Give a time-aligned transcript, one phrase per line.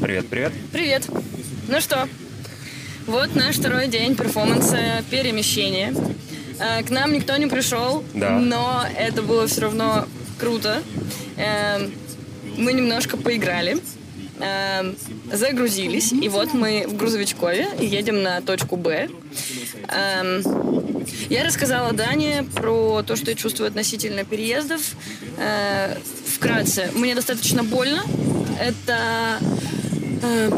[0.00, 0.52] Привет, привет.
[0.72, 1.06] Привет.
[1.68, 2.08] Ну что,
[3.06, 5.94] вот наш второй день перформанса перемещения.
[6.60, 8.38] Э, К нам никто не пришел, Да.
[8.38, 10.06] но это было все равно
[10.38, 10.82] круто.
[11.36, 11.92] Эм,
[12.56, 13.76] Мы немножко поиграли,
[14.40, 14.96] эм,
[15.32, 19.08] загрузились, и вот мы в грузовичкове едем на точку Б.
[19.88, 20.42] Эм,
[21.30, 24.80] Я рассказала Дане про то, что я чувствую относительно переездов.
[25.38, 25.96] Э,
[26.36, 28.02] Вкратце, мне достаточно больно.
[28.60, 29.38] Это
[30.22, 30.50] э,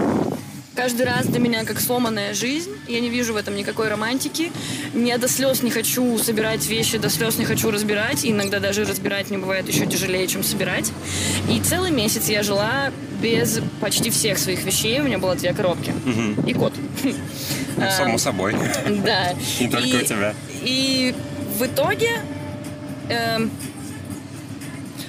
[0.74, 2.70] каждый раз для меня как сломанная жизнь.
[2.88, 4.50] Я не вижу в этом никакой романтики.
[4.94, 8.24] Я до слез не хочу собирать вещи, до слез не хочу разбирать.
[8.24, 10.90] И иногда даже разбирать мне бывает еще тяжелее, чем собирать.
[11.48, 12.90] И целый месяц я жила
[13.20, 15.00] без почти всех своих вещей.
[15.00, 15.92] У меня было две коробки.
[16.46, 16.72] И кот.
[17.76, 18.54] Ну, Эм, само собой.
[19.04, 19.32] Да.
[19.60, 20.34] Не только И- у тебя.
[20.62, 21.14] И
[21.58, 22.10] в итоге
[23.08, 23.50] эм,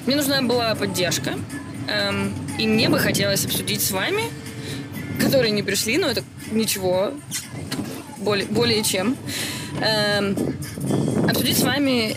[0.06, 1.34] мне нужна была поддержка.
[1.88, 4.24] Эм, и мне бы хотелось обсудить с вами,
[5.20, 7.12] которые не пришли, но это ничего,
[8.18, 9.16] более, более чем.
[9.80, 10.36] Эм,
[11.28, 12.16] обсудить с вами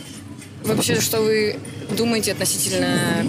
[0.63, 1.57] вообще, что вы
[1.97, 3.25] думаете относительно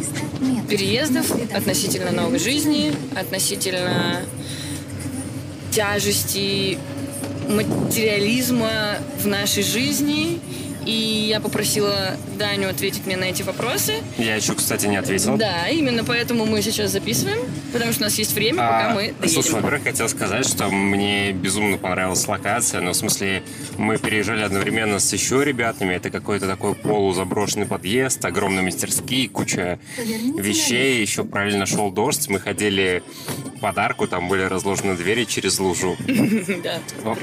[0.68, 4.22] переездов, относительно новой жизни, относительно
[5.70, 6.78] тяжести
[7.48, 10.40] материализма в нашей жизни.
[10.86, 13.94] И я попросила Даню ответить мне на эти вопросы.
[14.18, 15.36] Я еще, кстати, не ответил.
[15.36, 17.40] Да, именно поэтому мы сейчас записываем,
[17.72, 19.28] потому что у нас есть время, пока А, мы доедем.
[19.28, 23.42] Слушай, во-первых, хотел сказать, что мне безумно понравилась локация, но в смысле
[23.76, 31.00] мы переезжали одновременно с еще ребятами, это какой-то такой полузаброшенный подъезд, огромные мастерские, куча вещей,
[31.00, 33.02] еще параллельно шел дождь, мы ходили
[33.56, 35.96] по арку, там были разложены двери через лужу.
[36.62, 36.80] Да.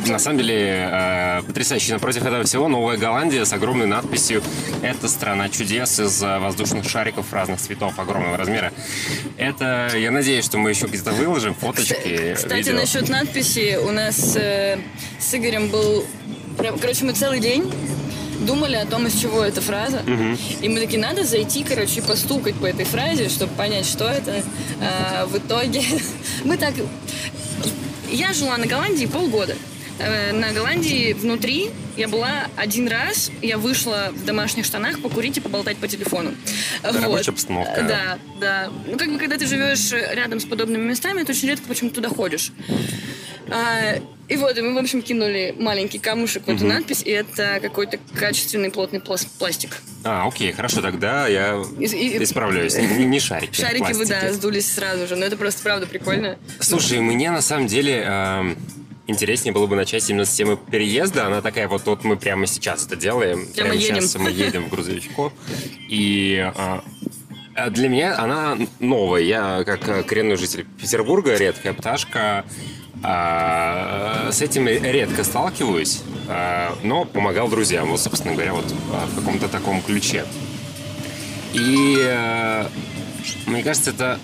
[0.08, 1.94] На самом деле, э, потрясающе.
[1.94, 4.44] Напротив этого всего Новая Голландия с огромной надписью
[4.81, 8.72] «Это страна чудес» из э, воздушных шариков разных цветов огромного размера.
[9.38, 14.78] Это, я надеюсь, что мы еще где-то выложим фоточки, Кстати, насчет надписи, у нас э,
[15.20, 16.06] с Игорем был...
[16.58, 17.72] Короче, мы целый день
[18.44, 20.01] думали о том, из чего эта фраза.
[20.62, 24.44] И мы такие, надо зайти, короче, и постукать по этой фразе, чтобы понять, что это.
[24.81, 25.81] А, в итоге
[26.44, 26.73] мы так...
[28.12, 29.56] Я жила на Голландии полгода.
[30.00, 35.41] Э, На Голландии внутри я была один раз, я вышла в домашних штанах покурить и
[35.41, 36.34] поболтать по телефону.
[36.84, 37.84] рабочая обстановка.
[37.88, 38.69] Да, да.
[38.88, 42.09] Ну, как бы, когда ты живешь рядом с подобными местами, ты очень редко почему-то туда
[42.09, 42.51] ходишь.
[44.33, 47.99] И вот, и мы, в общем, кинули маленький камушек в эту надпись, и это какой-то
[48.17, 49.77] качественный плотный плас- пластик.
[50.03, 52.75] А, окей, хорошо, тогда я И- и- исправляюсь.
[52.75, 56.39] Не, не шарики, Шарики, вы, да, сдулись сразу же, но это просто правда прикольно.
[56.59, 58.57] Слушай, мне на самом деле эм,
[59.05, 61.27] интереснее было бы начать именно с темы переезда.
[61.27, 63.47] Она такая, вот, вот мы прямо сейчас это делаем.
[63.53, 64.01] Прямо едем.
[64.01, 65.31] сейчас мы едем в грузовичку.
[65.89, 66.79] И э,
[67.55, 69.21] а для меня она новая.
[69.21, 72.45] Я, как э, коренной житель Петербурга, редкая пташка,
[73.03, 79.16] а, с этим редко сталкиваюсь, а, но помогал друзьям, вот, собственно говоря, вот а, в
[79.16, 80.25] каком-то таком ключе.
[81.53, 82.66] И э,
[83.46, 84.19] мне кажется, это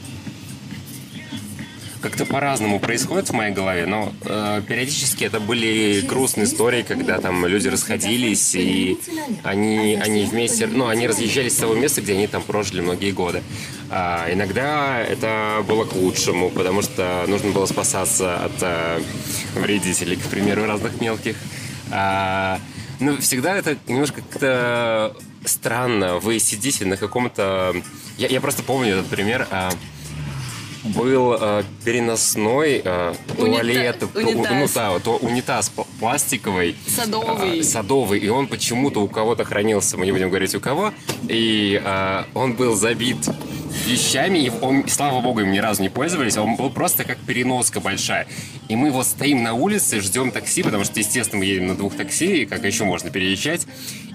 [2.01, 7.45] как-то по-разному происходит в моей голове, но э, периодически это были грустные истории, когда там
[7.45, 8.97] люди расходились, и
[9.43, 13.43] они, они вместе, ну, они разъезжались с того места, где они там прожили многие годы.
[13.89, 19.01] А иногда это было к лучшему, потому что нужно было спасаться от э,
[19.55, 21.35] вредителей, к примеру, разных мелких.
[21.91, 22.59] А,
[22.99, 25.15] ну, всегда это немножко как-то
[25.45, 26.19] странно.
[26.19, 27.75] Вы сидите на каком-то...
[28.17, 29.47] Я, я просто помню этот пример.
[29.49, 29.71] а,
[30.83, 34.73] был э, переносной э, туалет, ну унитаз.
[34.73, 37.59] да, то унитаз пл- пластиковый, Садовый.
[37.59, 40.93] э, садовый, и он почему-то у кого-то хранился, мы не будем говорить у кого,
[41.27, 43.17] и э, он был забит
[43.85, 47.79] вещами, и он, слава богу, им ни разу не пользовались, он был просто как переноска
[47.79, 48.27] большая.
[48.67, 51.95] И мы вот стоим на улице, ждем такси, потому что, естественно, мы едем на двух
[51.95, 53.67] такси, как еще можно переезжать.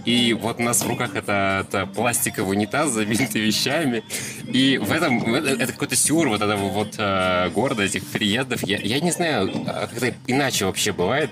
[0.04, 4.02] И вот у нас в руках это, это пластиковый унитаз, забитый вещами.
[4.46, 8.62] И в этом это, это какой-то сюр вот этого вот э, города, этих переездов.
[8.62, 11.30] Я, я не знаю, а как-то иначе вообще бывает.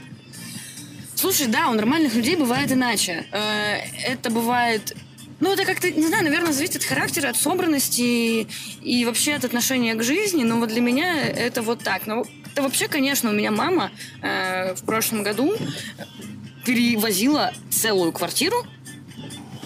[1.15, 3.27] Слушай, да, у нормальных людей бывает иначе.
[3.33, 4.97] Э, Это бывает...
[5.41, 8.47] Ну, это как-то, не знаю, наверное, зависит от характера, от собранности
[8.81, 10.45] и вообще от отношения к жизни.
[10.45, 12.07] Но вот для меня это вот так.
[12.07, 13.91] Но это вообще, конечно, у меня мама
[14.23, 15.57] э, в прошлом году
[16.64, 18.64] перевозила целую квартиру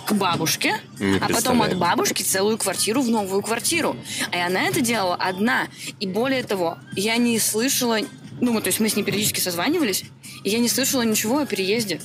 [0.06, 3.96] к бабушке, Не а потом от бабушки целую квартиру в новую квартиру.
[4.32, 5.69] А она это делала одна.
[5.98, 7.98] И более того, я не слышала...
[8.40, 10.04] Ну, то есть мы с ней периодически созванивались,
[10.44, 12.00] и я не слышала ничего о переезде.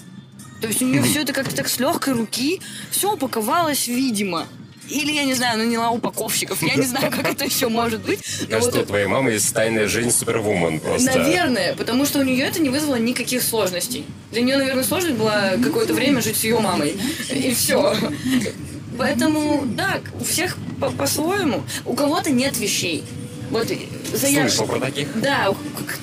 [0.62, 4.48] То есть у нее все это как-то так с легкой руки, все упаковалось, видимо.
[4.92, 6.62] Или, я не знаю, наняла упаковщиков.
[6.62, 8.20] Я не знаю, как это еще может быть.
[8.50, 8.84] Кажется, вот...
[8.84, 11.18] у твоей мамы есть тайная жизнь супервумен просто.
[11.18, 14.06] Наверное, потому что у нее это не вызвало никаких сложностей.
[14.32, 16.96] Для нее, наверное, сложность была какое-то время жить с ее мамой.
[17.30, 17.96] И все.
[18.98, 20.58] Поэтому, да, у всех
[20.98, 21.64] по-своему.
[21.86, 23.04] У кого-то нет вещей.
[23.50, 23.68] Вот
[24.14, 24.50] заяв...
[24.50, 25.08] Слышал про таких?
[25.20, 25.54] Да,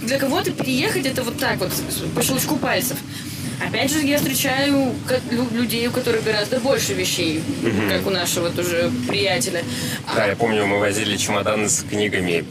[0.02, 1.70] для кого-то переехать это вот так вот,
[2.14, 2.98] по щелчку пальцев.
[3.60, 4.94] Опять же, я встречаю
[5.52, 7.88] людей, у которых гораздо больше вещей, угу.
[7.88, 9.62] как у нашего тоже приятеля.
[10.14, 12.44] Да, я помню, мы возили чемоданы с книгами,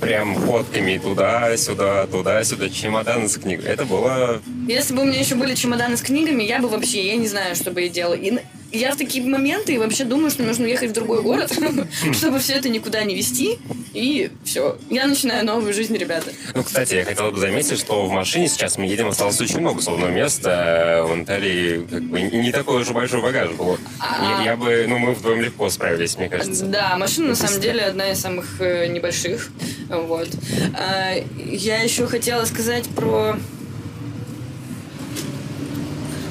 [0.00, 3.68] прям фотками туда-сюда, туда-сюда, чемоданы с книгами.
[3.68, 4.42] Это было...
[4.68, 7.56] Если бы у меня еще были чемоданы с книгами, я бы вообще, я не знаю,
[7.56, 8.14] что бы я делала.
[8.14, 8.38] И
[8.72, 11.52] я в такие моменты вообще думаю, что нужно уехать в другой город,
[12.12, 13.58] чтобы все это никуда не вести.
[13.92, 14.78] И все.
[14.88, 16.32] Я начинаю новую жизнь, ребята.
[16.54, 19.82] Ну, кстати, я хотел бы заметить, что в машине сейчас мы едем, осталось очень много
[19.82, 21.04] свободного места.
[21.06, 23.78] В Анталии как бы не такой уж большой багаж был.
[24.00, 24.40] А...
[24.42, 26.64] Я, я бы, ну, мы вдвоем легко справились, мне кажется.
[26.64, 29.50] Да, машина на самом деле одна из самых э, небольших.
[29.88, 30.28] Вот.
[30.74, 33.36] А, я еще хотела сказать про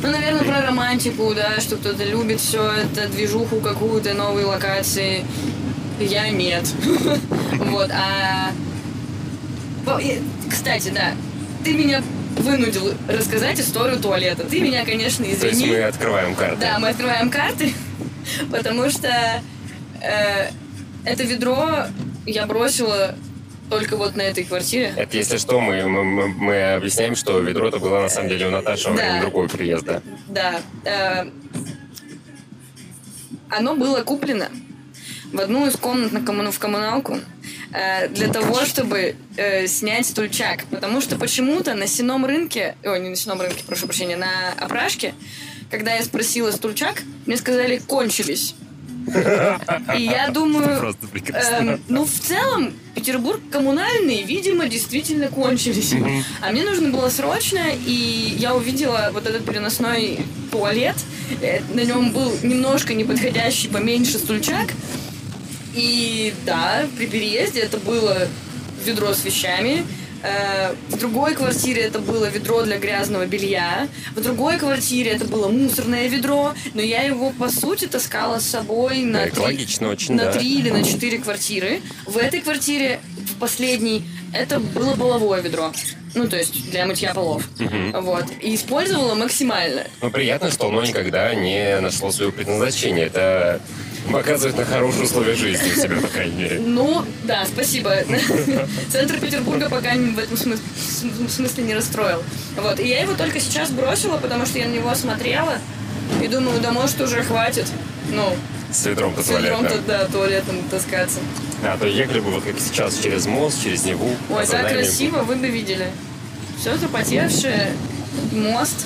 [0.01, 5.25] ну, наверное, про романтику, да, что кто-то любит все это, движуху какую-то, новые локации.
[5.99, 6.65] Я нет.
[7.71, 8.51] Вот, а...
[10.49, 11.13] Кстати, да,
[11.63, 12.03] ты меня
[12.37, 14.43] вынудил рассказать историю туалета.
[14.43, 15.39] Ты меня, конечно, извини.
[15.39, 16.57] То есть мы открываем карты.
[16.59, 17.73] Да, мы открываем карты,
[18.51, 19.09] потому что
[20.01, 20.49] э,
[21.05, 21.85] это ведро
[22.25, 23.15] я бросила
[23.71, 24.93] только вот на этой квартире.
[24.97, 28.51] Это если что, мы, мы, мы объясняем, что ведро это было на самом деле у
[28.51, 30.03] Наташи во время другого приезда.
[30.27, 30.61] Да.
[30.83, 31.31] Э,
[33.49, 34.49] оно было куплено
[35.31, 37.17] в одну из комнат на коммуну, в коммуналку
[37.71, 40.65] э, для того, чтобы э, снять стульчак.
[40.65, 45.15] Потому что почему-то на сеном рынке, ой, не на сеном рынке, прошу прощения, на опрашке,
[45.69, 48.53] когда я спросила стульчак, мне сказали, кончились.
[49.97, 50.93] И я думаю,
[51.33, 55.93] э, ну, в целом, Петербург коммунальный, видимо, действительно кончились.
[56.41, 60.19] А мне нужно было срочно, и я увидела вот этот переносной
[60.51, 60.95] туалет.
[61.41, 64.69] Э, на нем был немножко неподходящий, поменьше стульчак.
[65.73, 68.27] И да, при переезде это было
[68.85, 69.83] ведро с вещами.
[70.23, 73.87] Э, в другой квартире это было ведро для грязного белья.
[74.15, 76.53] В другой квартире это было мусорное ведро.
[76.73, 80.31] Но я его, по сути, таскала с собой на, три, очень, на да.
[80.31, 81.81] три или на четыре квартиры.
[82.05, 84.03] В этой квартире, в последней,
[84.33, 85.71] это было половое ведро.
[86.13, 87.47] Ну, то есть для мытья полов.
[87.59, 88.01] Угу.
[88.01, 88.25] Вот.
[88.41, 89.85] И использовала максимально.
[90.01, 93.05] Ну, приятно, что оно никогда не нашло своего предназначения.
[93.05, 93.61] Это
[94.11, 96.59] показывает на хорошие условия жизни у себя, по крайней мере.
[96.59, 97.95] Ну, да, спасибо.
[98.91, 100.37] Центр Петербурга пока в этом
[101.29, 102.23] смысле не расстроил.
[102.57, 102.79] Вот.
[102.79, 105.57] И я его только сейчас бросила, потому что я на него смотрела
[106.21, 107.67] и думаю, да может уже хватит.
[108.11, 108.35] Ну,
[108.71, 109.67] с ведром-то туалетом.
[109.67, 111.19] С да, туалетом таскаться.
[111.63, 114.15] А, то ехали бы вот как сейчас через мост, через Неву.
[114.29, 115.91] Ой, так красиво, вы бы видели.
[116.59, 117.71] Все запотевшее,
[118.31, 118.85] мост,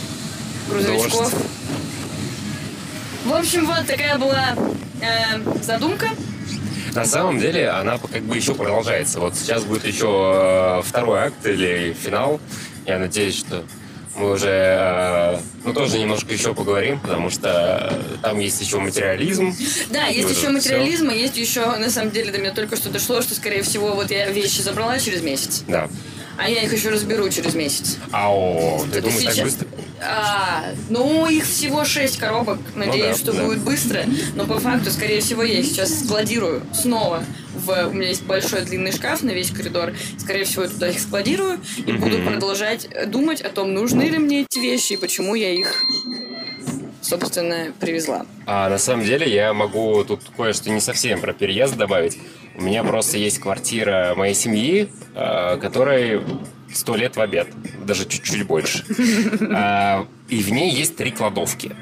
[0.70, 1.32] грузовичков.
[1.32, 1.46] Дождь.
[3.26, 4.56] В общем, вот такая была
[5.02, 6.10] э, задумка.
[6.94, 9.20] На самом деле она как бы еще продолжается.
[9.20, 12.40] Вот сейчас будет еще э, второй акт или финал.
[12.86, 13.64] Я надеюсь, что
[14.18, 19.54] мы уже, э, ну, тоже немножко еще поговорим, потому что там есть еще материализм.
[19.90, 23.22] Да, есть еще материализм, и есть еще, на самом деле, до меня только что дошло,
[23.22, 25.64] что, скорее всего, вот я вещи забрала через месяц.
[25.68, 25.90] Да.
[26.38, 27.98] А я их еще разберу через месяц.
[28.12, 29.36] Ау, ты думаешь сейчас...
[29.36, 29.68] так быстро?
[30.02, 32.60] А, ну, их всего шесть коробок.
[32.76, 33.46] Надеюсь, ну, да, что да.
[33.46, 34.04] будет быстро.
[34.36, 37.24] Но по факту, скорее всего, я их сейчас складирую снова.
[37.54, 37.88] В...
[37.88, 39.94] У меня есть большой длинный шкаф на весь коридор.
[40.18, 41.98] Скорее всего, я туда их складирую и mm-hmm.
[41.98, 45.74] буду продолжать думать о том, нужны ли мне эти вещи и почему я их
[47.06, 48.26] собственно, привезла.
[48.46, 52.18] А на самом деле я могу тут кое-что не совсем про переезд добавить.
[52.56, 56.22] У меня просто есть квартира моей семьи, э, которой
[56.74, 57.48] сто лет в обед,
[57.86, 58.84] даже чуть-чуть больше.
[59.52, 61.76] А, и в ней есть три кладовки.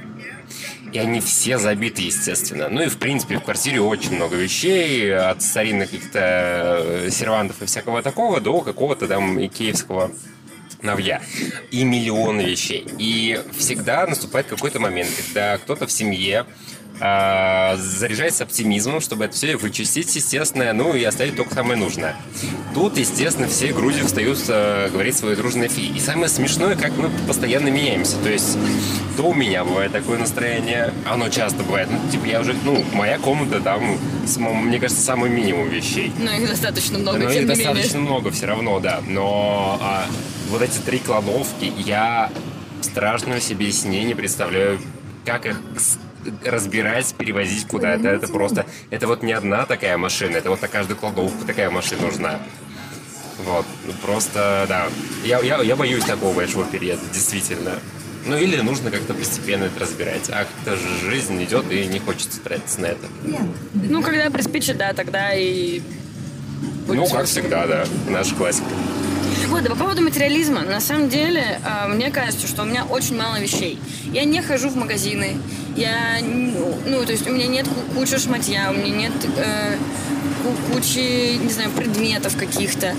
[0.92, 2.70] И они все забиты, естественно.
[2.70, 6.20] Ну и, в принципе, в квартире очень много вещей, от старинных каких-то
[6.84, 10.12] э, сервантов и всякого такого до какого-то там икеевского
[10.84, 11.22] навья.
[11.72, 12.86] И миллионы вещей.
[12.98, 16.46] И всегда наступает какой-то момент, когда кто-то в семье
[17.00, 22.16] э, заряжается оптимизмом, чтобы это все вычистить, естественно, ну и оставить только самое нужное.
[22.74, 25.88] Тут, естественно, все груди встают э, говорить свои дружные фи.
[25.88, 28.18] И самое смешное, как мы постоянно меняемся.
[28.24, 28.58] То есть,
[29.18, 31.90] то у меня бывает такое настроение, оно часто бывает.
[31.92, 34.00] Ну, типа, я уже, ну, моя комната, там,
[34.38, 36.12] мне кажется, самый минимум вещей.
[36.20, 39.02] Но их достаточно много, Но их достаточно много все равно, да.
[39.08, 40.06] Но а,
[40.54, 42.32] вот эти три кладовки, я
[42.82, 44.80] страшного себе с ней не представляю,
[45.26, 45.60] как их
[46.46, 48.08] разбирать, перевозить куда-то.
[48.08, 52.04] Это просто, это вот не одна такая машина, это вот на каждую кладовку такая машина
[52.04, 52.40] нужна.
[53.44, 54.90] Вот, ну, просто, да.
[55.26, 57.72] Я, я, я боюсь такого большого переезда, действительно.
[58.28, 60.30] Ну или нужно как-то постепенно это разбирать.
[60.30, 63.08] А как-то жизнь идет и не хочется тратиться на это.
[63.74, 65.82] Ну, когда приспичит, да, тогда и...
[66.88, 67.86] Ну, как всегда, да.
[68.08, 68.70] Наша классика.
[69.54, 70.62] Вот, по поводу материализма.
[70.62, 73.78] На самом деле, э, мне кажется, что у меня очень мало вещей.
[74.12, 75.38] Я не хожу в магазины.
[75.76, 79.73] Я, ну, то есть у меня нет кучи шматья, у меня нет э,
[80.72, 82.96] кучи, не знаю, предметов каких-то.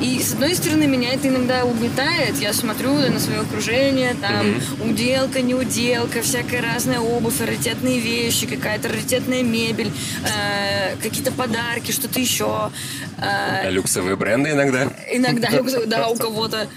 [0.00, 2.36] И, с одной стороны, меня это иногда угнетает.
[2.40, 4.90] Я смотрю на свое окружение, там, mm-hmm.
[4.90, 9.90] уделка, неуделка, всякая разная обувь, раритетные вещи, какая-то раритетная мебель,
[10.24, 12.70] э, какие-то подарки, что-то еще.
[13.18, 14.90] Э, люксовые бренды иногда?
[15.10, 15.48] Иногда,
[15.86, 16.68] да, у кого-то.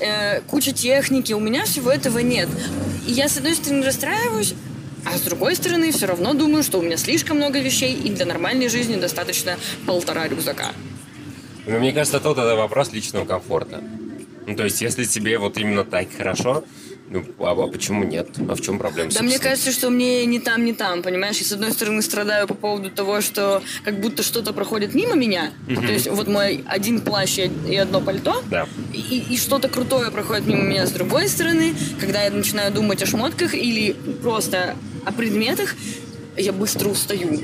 [0.00, 2.48] Э, куча техники, у меня всего этого нет.
[3.06, 4.54] И я, с одной стороны, расстраиваюсь,
[5.06, 8.26] а с другой стороны, все равно думаю, что у меня слишком много вещей, и для
[8.26, 10.72] нормальной жизни достаточно полтора рюкзака.
[11.66, 13.82] Ну, мне кажется, тут это вопрос личного комфорта.
[14.46, 16.64] Ну, то есть, если тебе вот именно так хорошо,
[17.08, 18.28] ну, а, а почему нет?
[18.48, 19.10] А в чем проблема?
[19.12, 21.38] Да мне кажется, что мне не там, не там, понимаешь?
[21.38, 25.52] Я, с одной стороны, страдаю по поводу того, что как будто что-то проходит мимо меня.
[25.68, 25.80] Угу.
[25.80, 28.42] То есть вот мой один плащ и одно пальто.
[28.50, 28.66] Да.
[28.92, 31.74] И, и что-то крутое проходит мимо меня с другой стороны.
[32.00, 35.74] Когда я начинаю думать о шмотках или просто о предметах,
[36.36, 37.40] я быстро устаю.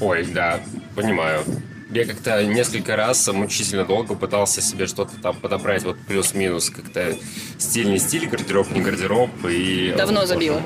[0.00, 0.60] Ой, да,
[0.94, 1.42] понимаю.
[1.90, 7.16] Я как-то несколько раз мучительно долго пытался себе что-то там подобрать, вот плюс-минус, как-то
[7.56, 9.30] стиль не стиль, гардероб не гардероб.
[9.48, 10.60] И, Давно забила.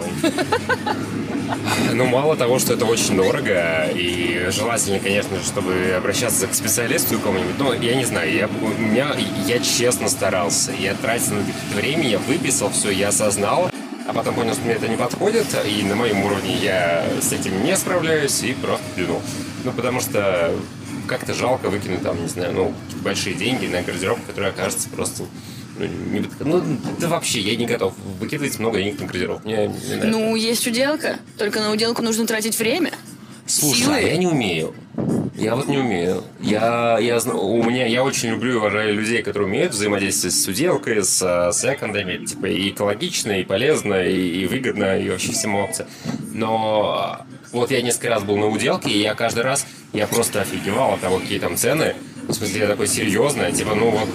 [1.92, 7.58] Ну, мало того, что это очень дорого, и желательно, конечно чтобы обращаться к специалисту кому-нибудь.
[7.58, 9.14] Ну, я не знаю, я, у меня,
[9.46, 10.72] я честно старался.
[10.72, 13.70] Я тратил на это время, я выписал все, я осознал,
[14.12, 17.64] а потом понял, что мне это не подходит, и на моем уровне я с этим
[17.64, 19.22] не справляюсь, и просто плюнул.
[19.64, 20.54] Ну, потому что
[21.06, 25.24] как-то жалко выкинуть там, не знаю, ну, большие деньги на гардероб, который окажется просто
[25.78, 26.62] ну, не, ну,
[27.00, 29.42] да вообще, я не готов выкидывать много денег на гардероб.
[29.44, 31.18] Мне, мне ну, есть уделка.
[31.38, 32.92] Только на уделку нужно тратить время.
[33.46, 33.94] Слушай, силы.
[33.94, 34.74] а я не умею.
[35.42, 36.22] Я вот не умею.
[36.38, 41.02] Я, я, у меня, я очень люблю и уважаю людей, которые умеют взаимодействовать с уделкой,
[41.02, 42.24] с секондами.
[42.24, 45.88] Типа и экологично, и полезно, и, и выгодно, и вообще всем опция.
[46.32, 50.94] Но вот я несколько раз был на уделке, и я каждый раз, я просто офигевал
[50.94, 51.96] от того, какие там цены.
[52.28, 54.08] В смысле, я такой серьезный, типа, ну вот,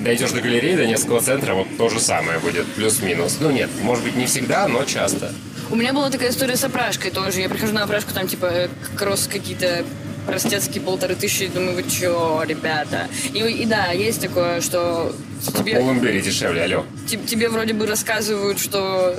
[0.00, 3.38] дойдешь до галереи, до несколько центра, вот то же самое будет, плюс-минус.
[3.40, 5.32] Ну нет, может быть, не всегда, но часто.
[5.70, 7.40] У меня была такая история с опрашкой тоже.
[7.40, 9.86] Я прихожу на опрашку, там, типа, кросс какие-то
[10.28, 13.08] простецкие полторы тысячи, думаю, вы чё, ребята?
[13.32, 15.14] И, и да, есть такое, что
[15.56, 15.76] тебе...
[15.76, 16.84] Полумбери дешевле, алло.
[17.06, 19.16] Тебе вроде бы рассказывают, что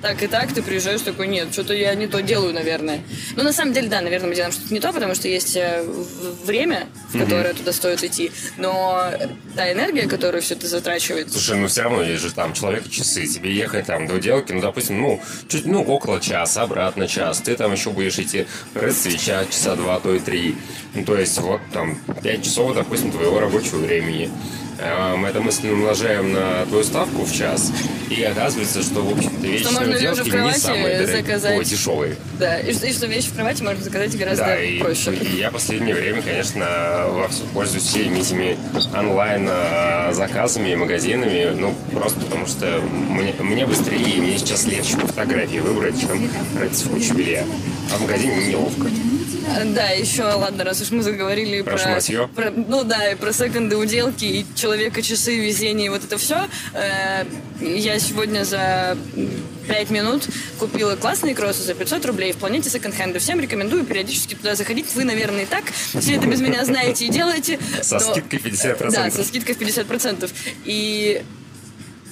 [0.00, 3.02] так и так, ты приезжаешь такой, нет, что-то я не то делаю, наверное.
[3.36, 5.84] Ну, на самом деле, да, наверное, мы делаем что-то не то, потому что есть э,
[6.44, 7.58] время, в которое mm-hmm.
[7.58, 9.10] туда стоит идти, но
[9.54, 11.30] та энергия, которую все это затрачивает...
[11.32, 15.00] Слушай, ну все равно есть же там человек-часы, тебе ехать там до уделки, ну, допустим,
[15.00, 18.46] ну, чуть, ну, около часа, обратно час, ты там еще будешь идти
[18.90, 20.56] свеча часа два, то и три.
[20.94, 24.30] Ну, то есть, вот там, пять часов, допустим, твоего рабочего времени.
[24.80, 27.70] Э, мы это мысленно умножаем на твою ставку в час,
[28.08, 31.58] и оказывается, что, в общем-то, вещи что можно лежа в не самые заказать.
[31.58, 32.16] Ой, дешевые.
[32.38, 35.14] Да, и, и что вещи в кровати можно заказать гораздо да, и, проще.
[35.14, 36.66] И я в последнее время, конечно,
[37.08, 38.56] вовсю пользуюсь всеми этими
[38.96, 45.58] онлайн-заказами, магазинами, ну, просто потому что мне, мне быстрее, и мне сейчас легче по фотографии
[45.58, 47.44] выбрать, чем тратить кучу белья.
[47.92, 48.88] А в магазине неловко.
[49.74, 51.76] Да, еще, ладно, раз уж мы заговорили про...
[52.34, 56.18] Про, про ну да, и про секонды, уделки, и человека, часы, везение, и вот это
[56.18, 56.46] все.
[56.72, 57.24] Э,
[57.60, 58.96] я сегодня за
[59.68, 60.28] 5 минут
[60.58, 63.18] купила классные кроссы за 500 рублей в планете секонд-хенда.
[63.18, 64.86] Всем рекомендую периодически туда заходить.
[64.94, 65.64] Вы, наверное, и так
[65.98, 67.58] все это без меня знаете и делаете.
[67.82, 68.00] Со но...
[68.00, 68.90] скидкой 50%.
[68.90, 70.30] Да, со скидкой в 50%.
[70.64, 71.22] И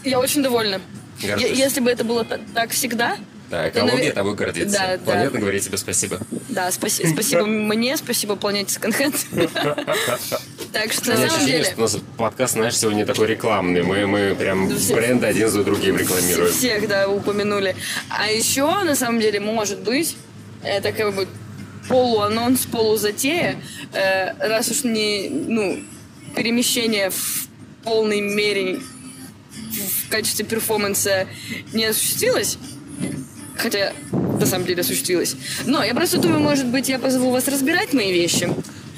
[0.04, 0.80] я очень довольна.
[1.20, 3.16] Если бы это было так всегда,
[3.50, 4.12] да, экология навер...
[4.12, 4.78] тобой гордится.
[4.78, 5.38] Да, Планета да.
[5.38, 6.18] говорит тебе спасибо.
[6.48, 7.06] Да, спаси...
[7.06, 9.14] спасибо мне, спасибо планете Сканхенд.
[10.70, 11.74] Так что, на самом деле...
[11.78, 13.82] у нас подкаст, знаешь, сегодня такой рекламный.
[13.82, 16.52] Мы, мы прям бренды один за другим рекламируем.
[16.52, 17.74] Всех, да, упомянули.
[18.10, 20.16] А еще, на самом деле, может быть,
[20.62, 21.26] это как бы
[21.88, 23.62] полуанонс, полузатея,
[23.94, 25.82] э, раз уж не, ну,
[26.36, 27.48] перемещение в
[27.82, 28.80] полной мере
[29.70, 31.26] в качестве перформанса
[31.72, 32.58] не осуществилось,
[33.58, 33.92] хотя
[34.40, 35.36] на самом деле осуществилось.
[35.66, 38.48] Но я просто думаю, может быть, я позову вас разбирать мои вещи.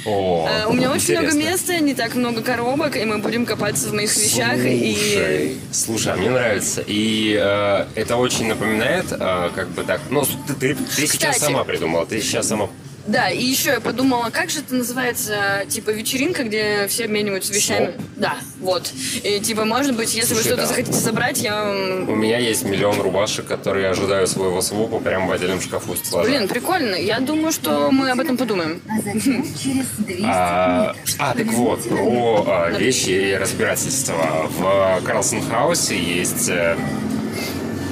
[0.07, 3.89] О, Э, У меня очень много места, не так много коробок, и мы будем копаться
[3.89, 4.57] в моих вещах.
[4.57, 6.83] И Слушай, слушай, а мне нравится.
[6.87, 10.01] И э, это очень напоминает, э, как бы так.
[10.11, 12.71] Ну, ты, ты, ты сейчас сама придумала, ты сейчас сама.
[13.11, 17.87] Да, и еще я подумала, как же это называется, типа вечеринка, где все обмениваются вещами.
[17.87, 18.07] Слоп?
[18.17, 18.93] Да, вот.
[19.25, 20.69] И типа, может быть, если вы Слушай, что-то да.
[20.69, 25.27] захотите забрать, я вам У меня есть миллион рубашек, которые я ожидаю своего свопа прямо
[25.27, 26.29] в отдельном шкафу стеллажа.
[26.29, 26.95] Блин, прикольно.
[26.95, 28.81] Я думаю, что мы об этом подумаем.
[28.89, 34.49] А затем через 200 А, а, так вот, про а, вещи и разбирательства.
[34.57, 36.77] В Карлсон Хаусе есть э,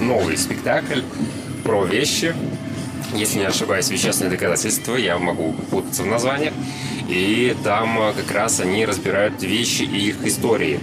[0.00, 1.00] новый спектакль
[1.64, 2.34] про вещи.
[3.14, 6.52] Если не ошибаюсь, вещественные доказательства, я могу путаться в названиях.
[7.08, 10.78] И там э, как раз они разбирают вещи и их истории.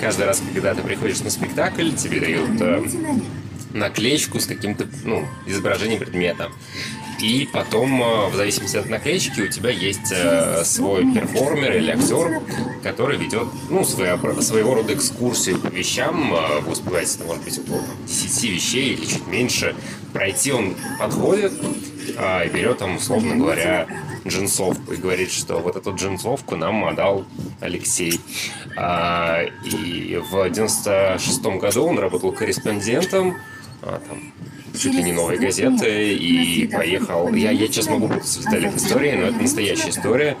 [0.00, 2.82] Каждый раз, когда ты приходишь на спектакль, тебе дают э,
[3.72, 6.50] наклеечку с каким-то ну, изображением предмета.
[7.20, 12.40] И потом, э, в зависимости от наклеечки, у тебя есть э, свой перформер или актер,
[12.82, 16.34] который ведет ну, своего, своего рода экскурсию по вещам.
[16.34, 19.74] Э, Вы успеваете, может быть, около там, 10 вещей или чуть меньше
[20.12, 20.52] пройти.
[20.52, 21.52] Он подходит
[22.08, 23.86] и берет там, условно говоря,
[24.26, 27.24] джинсовку и говорит, что вот эту джинсовку нам отдал
[27.60, 28.20] Алексей.
[28.76, 33.36] А, и в 96 году он работал корреспондентом
[33.82, 34.32] а, там,
[34.78, 37.32] чуть ли не новой газеты и поехал.
[37.32, 40.36] Я, я сейчас могу путаться в деталях истории, но это настоящая история.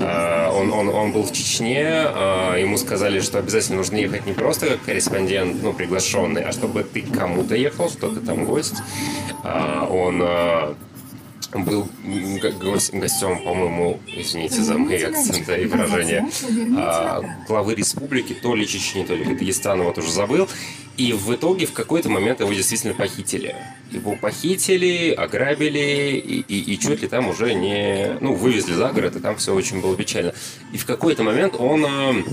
[0.00, 4.32] А, он, он, он был в Чечне, а, ему сказали, что обязательно нужно ехать не
[4.32, 8.76] просто как корреспондент, ну, приглашенный, а чтобы ты кому-то ехал, что ты там гость.
[9.42, 10.22] А, он
[11.62, 11.88] был
[12.60, 16.28] гостем, по-моему, извините за мои акценты и выражения,
[16.76, 20.48] а, главы республики, то ли Чечни, то ли Кыргызстана, вот уже забыл.
[20.96, 23.56] И в итоге в какой-то момент его действительно похитили.
[23.90, 28.16] Его похитили, ограбили, и, и, и чуть ли там уже не...
[28.20, 30.34] Ну, вывезли за город, и там все очень было печально.
[30.72, 32.24] И в какой-то момент он, э,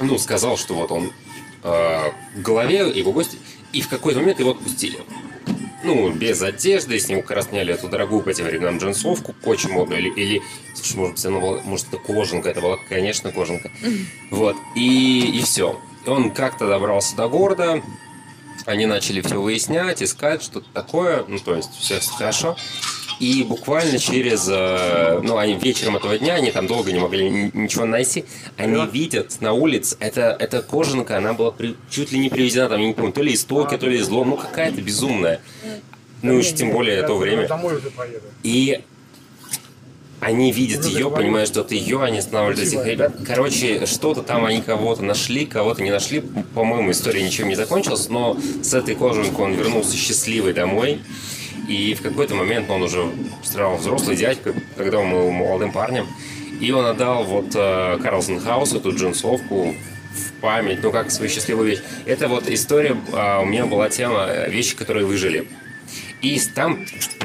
[0.00, 1.12] ну, сказал, что вот он
[1.62, 3.38] э, в голове его гости,
[3.72, 4.98] и в какой-то момент его отпустили
[5.88, 9.70] ну, без одежды, с него как раз сняли эту дорогую по тем временам джинсовку, очень
[9.70, 10.42] модную, или, или
[10.94, 13.70] может быть, она была, может, это кожанка, это была, конечно, кожанка.
[14.30, 15.80] Вот, и, и все.
[16.06, 17.82] Он как-то добрался до города,
[18.66, 22.56] они начали все выяснять, искать, что-то такое, ну, то есть все хорошо.
[23.20, 27.50] И буквально через, э, ну, они вечером этого дня, они там долго не могли ни-
[27.52, 28.24] ничего найти,
[28.56, 32.80] они видят на улице, это, это кожанка, она была при- чуть ли не привезена, там,
[32.80, 35.40] я не помню, то ли из Токио, то ли из Лондона, ну, какая-то безумная.
[36.22, 37.48] Ну, уж тем более то время.
[38.42, 38.80] И
[40.20, 43.12] они видят ее, понимают, что это ее, они останавливают этих ребят.
[43.24, 46.20] Короче, что-то там они кого-то нашли, кого-то не нашли.
[46.54, 51.00] По-моему, история ничем не закончилась, но с этой кожанкой он вернулся счастливый домой.
[51.66, 53.10] И в какой-то момент он уже
[53.42, 56.06] стал взрослый дядька, когда он был молодым парнем.
[56.60, 59.74] И он отдал вот э, Карлсон Хаус эту джинсовку
[60.12, 61.80] в память, ну как свою счастливую вещь.
[62.04, 65.48] Это вот история, а, у меня была тема э, вещи, которые выжили.
[66.20, 66.84] И там,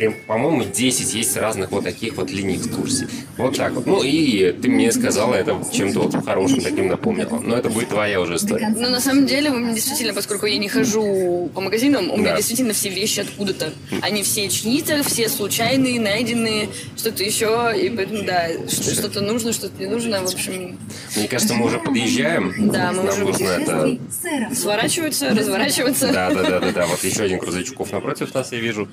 [0.10, 3.08] по-моему, 10 есть разных вот таких вот линий экскурсий.
[3.38, 3.86] Вот так вот.
[3.86, 7.40] Ну и ты мне сказала, это чем-то вот хорошим таким напомнила.
[7.40, 8.70] Но это будет твоя уже история.
[8.76, 12.32] Ну, на самом деле, у меня действительно, поскольку я не хожу по магазинам, у меня
[12.32, 12.38] Да.
[12.38, 13.74] действительно все вещи откуда-то.
[14.02, 17.74] Они все чьи-то, все случайные, найденные, что-то еще.
[17.80, 20.22] И поэтому, да, что- что-то нужно, что-то не нужно.
[20.22, 20.78] В общем,
[21.16, 22.54] Мне кажется, мы уже подъезжаем.
[22.72, 23.98] Да, мы Нам уже нужно это...
[24.22, 24.56] сэром.
[24.56, 26.12] сворачиваются, разворачиваются.
[26.12, 26.86] Да, да, да, да, да.
[26.88, 28.88] Вот еще один грузовичков напротив нас я вижу.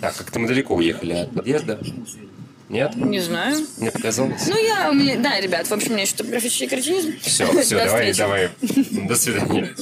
[0.00, 1.80] Так, как-то мы далеко уехали от подъезда.
[2.68, 2.96] Нет?
[2.96, 3.64] Не знаю.
[3.78, 4.46] Мне показалось.
[4.48, 7.14] Ну, я, у меня, да, ребят, в общем, у меня еще топографический кретинизм.
[7.20, 8.18] Все, все, давай, встречи.
[8.18, 8.50] давай.
[9.08, 9.74] До свидания.